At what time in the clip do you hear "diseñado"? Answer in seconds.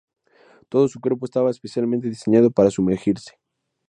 2.09-2.49